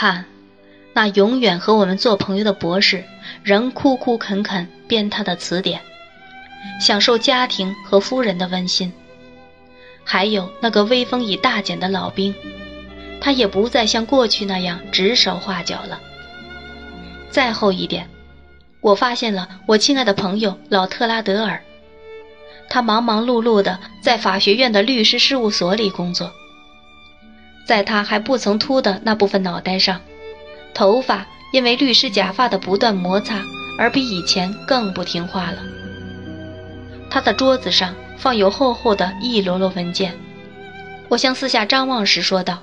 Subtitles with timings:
[0.00, 0.24] 看，
[0.94, 3.04] 那永远和我们做朋友的博士，
[3.42, 5.82] 仍哭哭恳恳编他的词典，
[6.80, 8.90] 享受家庭和夫人的温馨。
[10.02, 12.34] 还有那个威风已大减的老兵，
[13.20, 16.00] 他也不再像过去那样指手画脚了。
[17.30, 18.08] 再后一点，
[18.80, 21.62] 我发现了我亲爱的朋友老特拉德尔，
[22.70, 26.32] 他忙忙碌碌的在法学院的律师事务所里工作。
[27.70, 30.00] 在他还不曾秃的那部分脑袋上，
[30.74, 33.40] 头发因为律师假发的不断摩擦
[33.78, 35.58] 而比以前更不听话了。
[37.08, 37.94] 他的桌子上。
[38.18, 40.12] 放有厚厚的一摞摞文件，
[41.08, 42.58] 我向四下张望时说道：“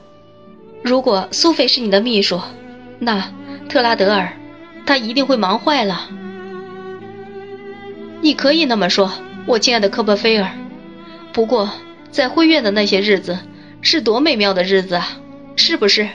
[0.85, 2.39] 如果苏菲是你的秘书，
[2.99, 3.31] 那
[3.67, 4.33] 特拉德尔，
[4.85, 6.11] 他一定会忙坏了。”
[8.21, 9.11] 你可以那么说，
[9.47, 10.51] 我亲爱的科波菲尔。
[11.33, 11.71] 不过，
[12.11, 13.39] 在灰院的那些日子，
[13.89, 15.17] 是多美妙的日子啊，
[15.55, 16.09] 是不是？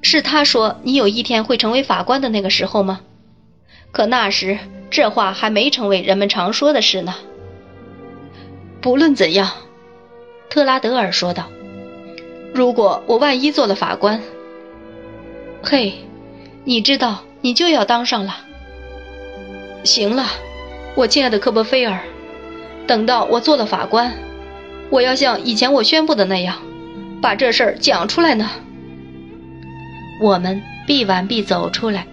[0.00, 3.02] 是他说你有一天会成为法官的那个时候吗？
[3.92, 7.14] 可那时，这话还没成为人们常说的事呢。
[8.80, 9.50] 不论怎样，
[10.48, 11.50] 特拉德尔说道
[12.54, 14.22] ：“如果我万一做了法官，
[15.62, 15.92] 嘿，
[16.64, 18.38] 你知道你就要当上了。
[19.84, 20.24] 行了，
[20.94, 22.00] 我亲爱的科波菲尔，
[22.86, 24.14] 等到我做了法官，
[24.90, 26.58] 我要像以前我宣布的那样，
[27.20, 28.50] 把这事儿讲出来呢。
[30.20, 32.06] 我们必完必走出来。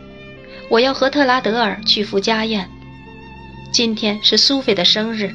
[0.69, 2.69] 我要和特拉德尔去赴家宴。
[3.71, 5.31] 今天是苏菲的生日。”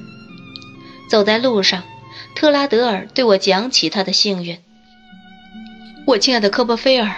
[1.09, 1.85] 走在路上，
[2.35, 4.59] 特拉德尔对我讲起他的幸运。
[6.05, 7.15] 我亲爱的科波菲尔，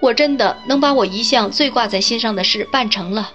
[0.00, 3.32] 我真的能把我一向最挂在心上的事办成了。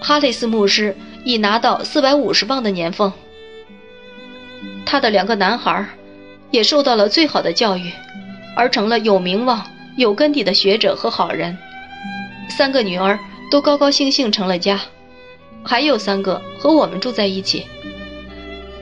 [0.00, 3.12] 哈雷斯牧师已拿到四百五十磅的年俸，
[4.86, 5.86] 他的两个男孩
[6.50, 7.92] 也受到了最好的教育，
[8.56, 9.64] 而成了有名望、
[9.96, 11.56] 有根底的学者和好人。
[12.48, 13.18] 三个女儿
[13.50, 14.80] 都高高兴兴成了家，
[15.62, 17.66] 还有三个和我们住在一起。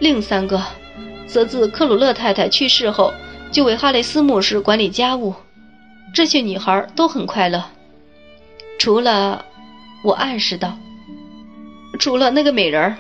[0.00, 0.62] 另三个，
[1.26, 3.12] 则自克鲁勒太太去世后，
[3.53, 5.34] 就为哈雷斯牧师管理家务。
[6.12, 7.65] 这些女孩都很快乐，
[8.78, 9.44] 除了，
[10.04, 10.76] 我暗示道，
[11.98, 12.94] 除了那个美人。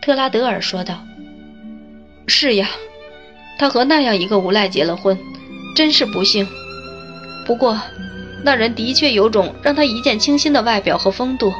[0.00, 0.94] 特拉德尔说道
[2.28, 2.70] ：“是呀，
[3.58, 5.18] 他和那样一个无赖结了婚，
[5.74, 6.46] 真是不幸。
[7.46, 7.80] 不过，
[8.44, 11.52] 那人的确有种让他一见倾心的外表和风度。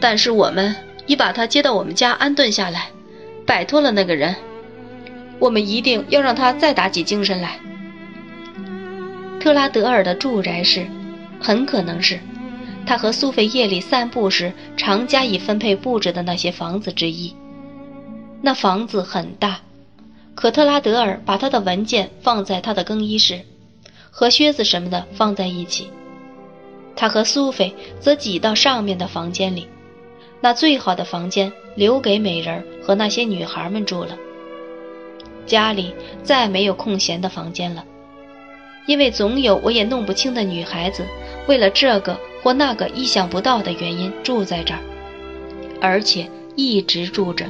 [0.00, 0.74] 但是我们
[1.06, 2.90] 已把他接到我们家安顿下来。”
[3.48, 4.36] 摆脱了那个人，
[5.38, 7.58] 我们一定要让他再打起精神来。
[9.40, 10.86] 特拉德尔的住宅是，
[11.40, 12.20] 很可能是
[12.84, 17.34] 他和苏菲夜里散步时常加以分配布置的那些房子之一。
[18.42, 19.60] 那房子很大，
[20.34, 23.42] 可特拉德尔把他的文件放在他的更衣室，
[24.10, 25.90] 和靴子什么的放在一起。
[26.96, 29.68] 他和苏菲则挤到上面的房间里，
[30.40, 31.52] 那最好的房间。
[31.76, 34.18] 留给美人和那些女孩们住了。
[35.46, 35.94] 家里
[36.24, 37.84] 再没有空闲的房间了，
[38.86, 41.06] 因为总有我也弄不清的女孩子，
[41.46, 44.80] 为了这个或那个意想不到的原因住在这儿，
[45.80, 47.46] 而且一直住着。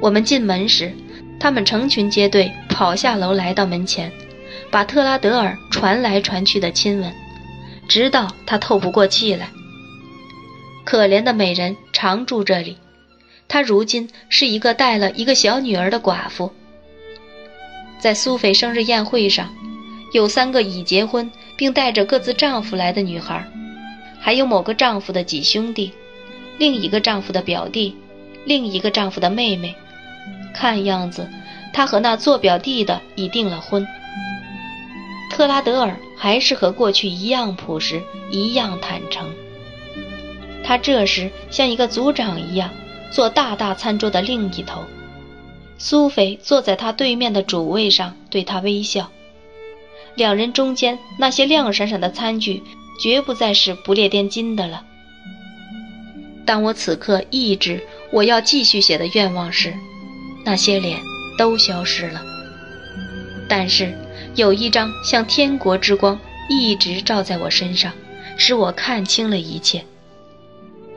[0.00, 0.92] 我们进门时，
[1.40, 4.12] 他们成群结队跑下楼来到门前，
[4.70, 7.12] 把特拉德尔传来传去的亲吻，
[7.88, 9.48] 直到他透不过气来。
[10.84, 12.76] 可怜的美人常住这里。
[13.48, 16.52] 她如今是一个带了一个小女儿的寡妇。
[17.98, 19.54] 在苏菲生日宴会上，
[20.12, 23.44] 有三个已结婚并带着各自丈夫来的女孩，
[24.20, 25.92] 还有某个丈夫的几兄弟，
[26.58, 27.96] 另一个丈夫的表弟，
[28.44, 29.74] 另一个丈夫的妹妹。
[30.56, 31.30] 看样子，
[31.72, 33.86] 他和那做表弟的已订了婚。
[35.30, 39.32] 特拉德尔还是和过去一样朴实，一样坦诚。
[40.64, 42.70] 他这时像一个族长一样。
[43.08, 44.82] 坐大大餐桌的另一头，
[45.78, 49.10] 苏菲坐在他对面的主位上，对他微笑。
[50.16, 52.62] 两人中间那些亮闪闪的餐具，
[53.00, 54.84] 绝不再是不列颠金的了。
[56.44, 59.72] 当我此刻抑制我要继续写的愿望时，
[60.46, 60.98] 那些脸
[61.36, 62.22] 都消失了。
[63.48, 63.92] 但是
[64.34, 67.92] 有一张像天国之光一直照在我身上，
[68.38, 69.84] 使我看清了一切。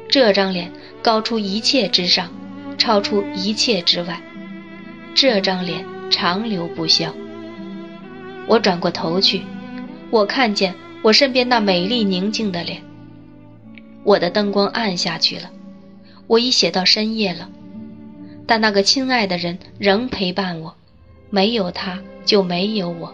[0.08, 0.72] 这张脸。
[1.02, 2.30] 高出一切之上，
[2.78, 4.22] 超出一切之外，
[5.16, 7.16] 这张脸长留不消。
[8.48, 9.44] 我转过头去，
[10.10, 12.84] 我看见我身边那美丽宁静的脸。
[14.04, 15.50] 我的灯光暗下去了，
[16.28, 17.48] 我已写到深夜了，
[18.50, 20.74] 但那个亲爱的人仍陪伴我，
[21.30, 23.14] 没有他就没有我。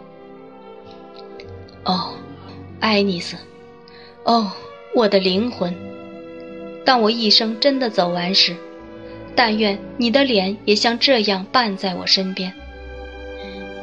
[1.84, 2.14] 哦，
[2.80, 3.36] 爱丽丝，
[4.24, 4.50] 哦，
[4.96, 5.76] 我的灵魂。
[6.86, 8.56] 当我一生真的走完时，
[9.36, 12.54] 但愿你的脸也像这样伴在我身边。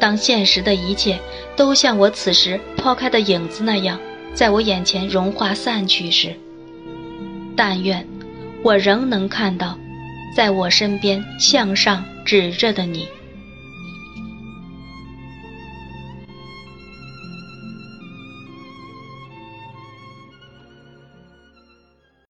[0.01, 1.19] 当现实的一切
[1.55, 4.01] 都像我此时抛开的影子那样，
[4.33, 6.35] 在我眼前融化散去时，
[7.55, 8.09] 但愿
[8.65, 9.79] 我仍能看到，
[10.35, 13.09] 在我身边向上指着的你。